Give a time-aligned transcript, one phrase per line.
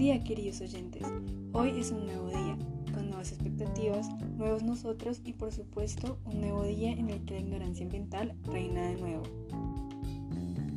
[0.00, 1.06] día queridos oyentes,
[1.52, 2.56] hoy es un nuevo día,
[2.94, 4.08] con nuevas expectativas,
[4.38, 8.80] nuevos nosotros y por supuesto un nuevo día en el que la ignorancia ambiental reina
[8.80, 9.24] de nuevo.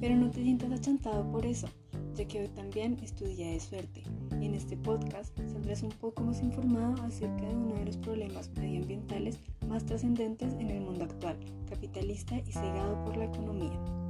[0.02, 1.70] Pero no te sientas achantado por eso,
[2.16, 4.04] ya que hoy también es tu día de suerte.
[4.42, 8.52] Y en este podcast saldrás un poco más informado acerca de uno de los problemas
[8.58, 11.38] medioambientales más trascendentes en el mundo actual,
[11.70, 14.03] capitalista y cegado por la economía.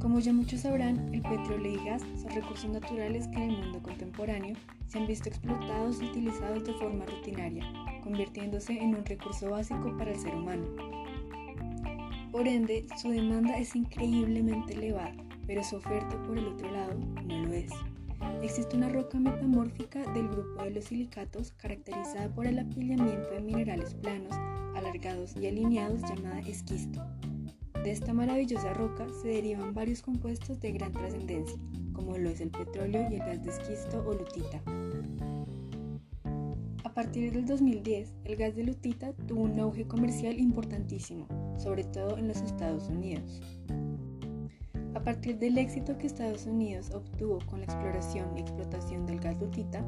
[0.00, 3.82] Como ya muchos sabrán, el petróleo y gas son recursos naturales que en el mundo
[3.82, 7.64] contemporáneo se han visto explotados y utilizados de forma rutinaria,
[8.02, 10.64] convirtiéndose en un recurso básico para el ser humano.
[12.32, 15.12] Por ende, su demanda es increíblemente elevada,
[15.46, 16.94] pero su oferta por el otro lado
[17.26, 17.70] no lo es.
[18.42, 23.92] Existe una roca metamórfica del grupo de los silicatos caracterizada por el apilamiento de minerales
[23.94, 24.32] planos,
[24.74, 27.04] alargados y alineados llamada esquisto.
[27.82, 31.58] De esta maravillosa roca se derivan varios compuestos de gran trascendencia,
[31.94, 34.60] como lo es el petróleo y el gas de esquisto o lutita.
[36.84, 42.18] A partir del 2010, el gas de lutita tuvo un auge comercial importantísimo, sobre todo
[42.18, 43.40] en los Estados Unidos.
[44.94, 49.40] A partir del éxito que Estados Unidos obtuvo con la exploración y explotación del gas
[49.40, 49.82] lutita,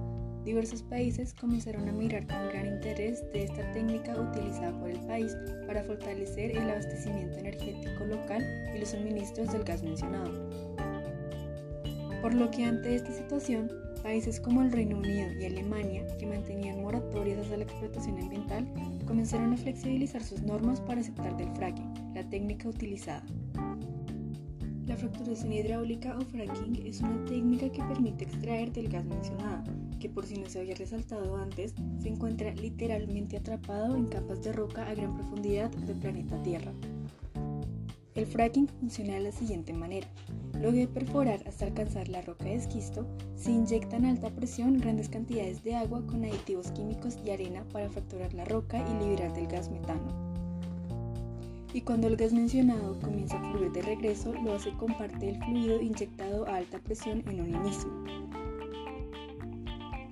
[0.44, 5.36] diversos países comenzaron a mirar con gran interés de esta técnica utilizada por el país
[5.66, 10.50] para fortalecer el abastecimiento energético local y los suministros del gas mencionado.
[12.20, 13.70] Por lo que ante esta situación,
[14.02, 18.66] países como el Reino Unido y Alemania, que mantenían moratorias hacia la explotación ambiental,
[19.06, 23.24] comenzaron a flexibilizar sus normas para aceptar del fracking, la técnica utilizada.
[24.92, 29.64] La fracturación hidráulica o fracking es una técnica que permite extraer del gas mencionado,
[29.98, 34.52] que por si no se había resaltado antes, se encuentra literalmente atrapado en capas de
[34.52, 36.74] roca a gran profundidad del planeta Tierra.
[38.14, 40.08] El fracking funciona de la siguiente manera.
[40.60, 45.08] Luego de perforar hasta alcanzar la roca de esquisto, se inyectan a alta presión grandes
[45.08, 49.47] cantidades de agua con aditivos químicos y arena para fracturar la roca y liberar del
[49.47, 50.31] gas metano
[51.75, 55.43] y cuando el gas mencionado comienza a fluir de regreso, lo hace con parte del
[55.43, 57.91] fluido inyectado a alta presión en un inicio.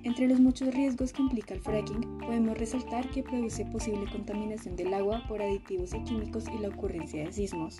[0.03, 4.93] Entre los muchos riesgos que implica el fracking, podemos resaltar que produce posible contaminación del
[4.93, 7.77] agua por aditivos y químicos y la ocurrencia de sismos.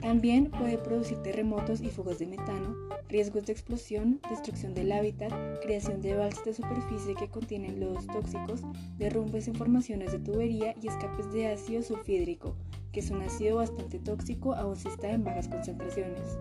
[0.00, 5.32] También puede producir terremotos y fugas de metano, riesgos de explosión, destrucción del hábitat,
[5.62, 8.62] creación de balsas de superficie que contienen lodos tóxicos,
[8.98, 12.54] derrumbes en formaciones de tubería y escapes de ácido sulfídrico,
[12.92, 16.38] que es un ácido bastante tóxico aún si está en bajas concentraciones.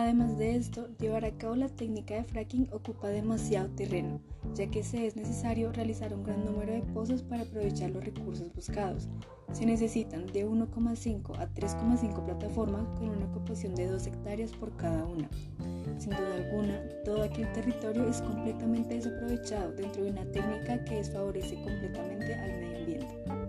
[0.00, 4.18] Además de esto, llevar a cabo la técnica de fracking ocupa demasiado terreno,
[4.54, 8.50] ya que se es necesario realizar un gran número de pozos para aprovechar los recursos
[8.54, 9.10] buscados.
[9.52, 15.04] Se necesitan de 1,5 a 3,5 plataformas con una ocupación de 2 hectáreas por cada
[15.04, 15.28] una.
[15.98, 21.56] Sin duda alguna, todo aquel territorio es completamente desaprovechado dentro de una técnica que desfavorece
[21.56, 23.39] completamente al medio ambiente.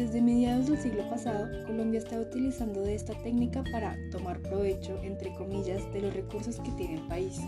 [0.00, 5.92] Desde mediados del siglo pasado, Colombia está utilizando esta técnica para tomar provecho, entre comillas,
[5.92, 7.38] de los recursos que tiene el país.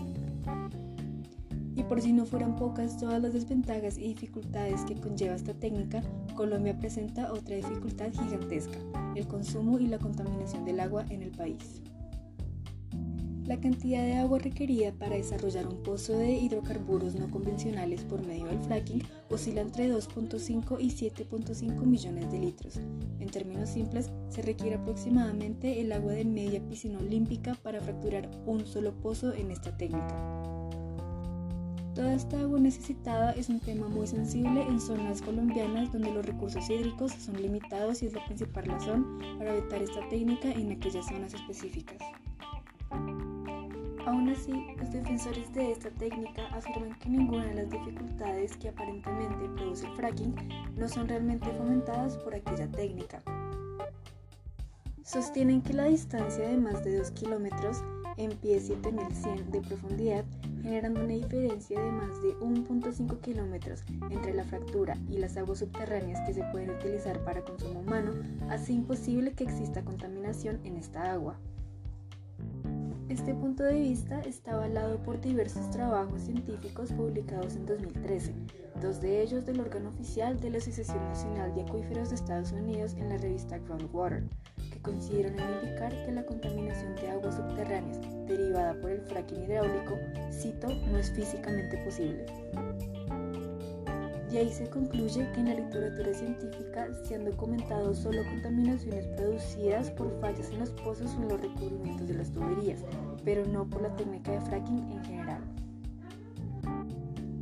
[1.75, 6.03] Y por si no fueran pocas todas las desventajas y dificultades que conlleva esta técnica,
[6.35, 8.77] Colombia presenta otra dificultad gigantesca,
[9.15, 11.81] el consumo y la contaminación del agua en el país.
[13.45, 18.45] La cantidad de agua requerida para desarrollar un pozo de hidrocarburos no convencionales por medio
[18.45, 22.79] del fracking oscila entre 2.5 y 7.5 millones de litros.
[23.19, 28.65] En términos simples, se requiere aproximadamente el agua de media piscina olímpica para fracturar un
[28.65, 30.15] solo pozo en esta técnica.
[31.93, 36.69] Toda esta agua necesitada es un tema muy sensible en zonas colombianas donde los recursos
[36.69, 41.33] hídricos son limitados y es la principal razón para evitar esta técnica en aquellas zonas
[41.33, 41.97] específicas.
[44.33, 49.85] Así, los defensores de esta técnica afirman que ninguna de las dificultades que aparentemente produce
[49.85, 50.33] el fracking
[50.75, 53.21] no son realmente fomentadas por aquella técnica.
[55.03, 57.83] Sostienen que la distancia de más de 2 kilómetros
[58.17, 60.25] en pie 7100 de profundidad,
[60.63, 66.19] generando una diferencia de más de 1.5 kilómetros entre la fractura y las aguas subterráneas
[66.25, 68.13] que se pueden utilizar para consumo humano,
[68.49, 71.37] hace imposible que exista contaminación en esta agua.
[73.09, 78.33] Este punto de vista está avalado por diversos trabajos científicos publicados en 2013,
[78.81, 82.93] dos de ellos del órgano oficial de la Asociación Nacional de Acuíferos de Estados Unidos
[82.93, 84.23] en la revista Groundwater,
[84.71, 89.97] que coincidieron en indicar que la contaminación de aguas subterráneas derivada por el fracking hidráulico,
[90.31, 92.25] cito, no es físicamente posible.
[94.33, 99.91] De ahí se concluye que en la literatura científica se han documentado solo contaminaciones producidas
[99.91, 102.83] por fallas en los pozos o en los recubrimientos de las tuberías,
[103.23, 105.41] pero no por la técnica de fracking en general.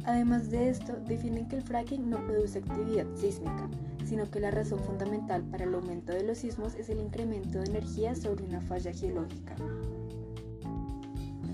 [0.04, 3.70] Además de esto, definen que el fracking no produce actividad sísmica,
[4.04, 7.68] sino que la razón fundamental para el aumento de los sismos es el incremento de
[7.68, 9.56] energía sobre una falla geológica.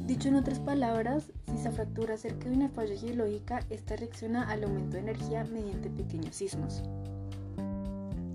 [0.07, 4.63] Dicho en otras palabras, si se fractura cerca de una falla geológica, esta reacciona al
[4.63, 6.81] aumento de energía mediante pequeños sismos.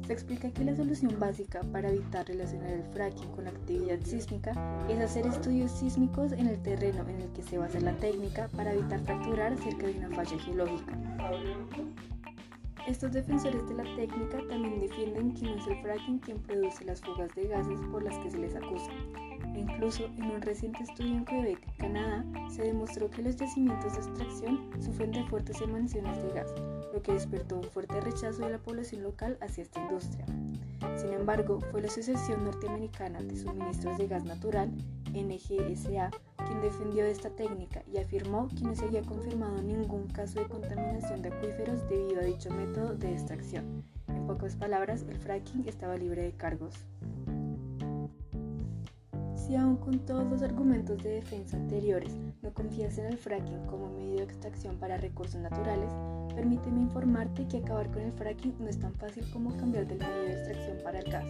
[0.07, 4.53] Se explica que la solución básica para evitar relacionar el fracking con la actividad sísmica
[4.91, 8.75] es hacer estudios sísmicos en el terreno en el que se basa la técnica para
[8.75, 10.99] evitar fracturar cerca de una falla geológica.
[12.87, 17.01] Estos defensores de la técnica también defienden que no es el fracking quien produce las
[17.01, 18.91] fugas de gases por las que se les acusa,
[19.55, 24.71] Incluso en un reciente estudio en Quebec, Canadá, se demostró que los yacimientos de extracción
[24.81, 26.53] sufren de fuertes emisiones de gas,
[26.93, 30.25] lo que despertó un fuerte rechazo de la población local hacia esta industria.
[30.97, 34.71] Sin embargo, fue la Asociación Norteamericana de Suministros de Gas Natural,
[35.13, 36.11] NGSA,
[36.47, 41.23] quien defendió esta técnica y afirmó que no se había confirmado ningún caso de contaminación
[41.23, 43.85] de acuíferos debido a dicho método de extracción.
[44.09, 46.75] En pocas palabras, el fracking estaba libre de cargos.
[49.47, 53.91] Si aún con todos los argumentos de defensa anteriores no confías en el fracking como
[53.91, 55.91] medio de extracción para recursos naturales,
[56.33, 60.23] permíteme informarte que acabar con el fracking no es tan fácil como cambiar del medio
[60.23, 61.27] de extracción para el gas,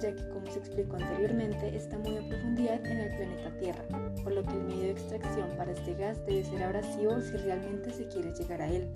[0.00, 3.84] ya que como se explicó anteriormente está muy a profundidad en el planeta Tierra,
[4.24, 7.90] por lo que el medio de extracción para este gas debe ser abrasivo si realmente
[7.90, 8.90] se quiere llegar a él.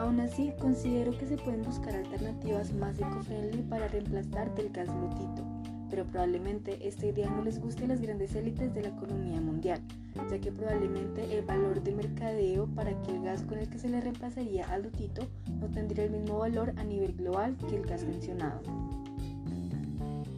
[0.00, 5.44] Aún así, considero que se pueden buscar alternativas más eco-friendly para reemplazar del gas lutito,
[5.90, 9.78] pero probablemente esta idea no les guste a las grandes élites de la economía mundial,
[10.30, 13.90] ya que probablemente el valor de mercadeo para que el gas con el que se
[13.90, 15.28] le reemplazaría al lutito
[15.60, 18.62] no tendría el mismo valor a nivel global que el gas mencionado.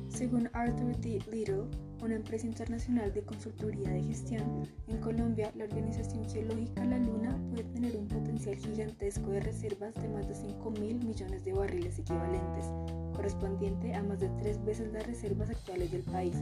[0.08, 1.20] Según Arthur D.
[1.30, 1.66] Little,
[2.02, 7.62] una empresa internacional de consultoría de gestión, en Colombia la Organización Geológica La Luna puede
[7.64, 12.66] tener un potencial gigantesco de reservas de más de 5 mil millones de barriles equivalentes,
[13.14, 16.34] correspondiente a más de tres veces las reservas actuales del país,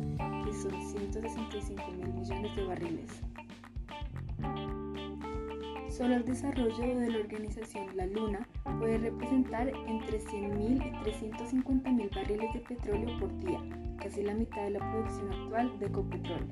[0.46, 3.10] que son 165 mil millones de barriles.
[5.90, 8.48] Solo el desarrollo de la organización La Luna
[8.78, 13.60] puede representar entre 100.000 y 350.000 barriles de petróleo por día,
[13.98, 16.46] casi la mitad de la producción actual de Ecopetrol.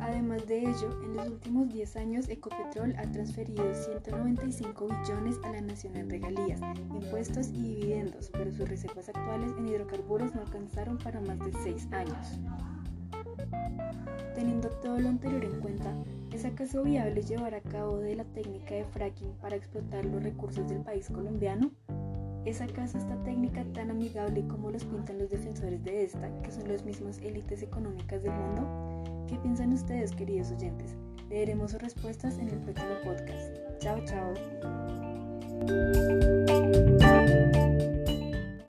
[0.00, 5.60] Además de ello, en los últimos 10 años Ecopetrol ha transferido 195 billones a la
[5.62, 6.60] nación en regalías,
[6.92, 11.88] impuestos y dividendos, pero sus reservas actuales en hidrocarburos no alcanzaron para más de 6
[11.92, 12.38] años.
[14.34, 15.94] Teniendo todo lo anterior en cuenta,
[16.34, 20.68] ¿es acaso viable llevar a cabo de la técnica de fracking para explotar los recursos
[20.68, 21.70] del país colombiano?
[22.44, 26.66] ¿Es acaso esta técnica tan amigable como los pintan los defensores de esta, que son
[26.68, 29.24] las mismas élites económicas del mundo?
[29.28, 30.96] ¿Qué piensan ustedes, queridos oyentes?
[31.30, 33.56] Leeremos sus respuestas en el próximo podcast.
[33.78, 34.34] Chao, chao.